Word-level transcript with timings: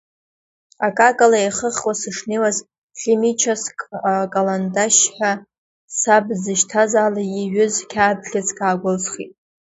Акакала 0.85 1.37
еихыхуа 1.41 1.93
сышнеиуаз, 1.99 2.57
хьимичаск 2.99 3.77
каландашь 4.33 5.03
ҳәа 5.15 5.31
саб 5.99 6.25
дзышьҭаз 6.37 6.91
ала 7.05 7.21
иҩыз 7.41 7.75
қьаад 7.91 8.17
бӷьыцк 8.23 8.57
аагәылсхит. 8.67 9.31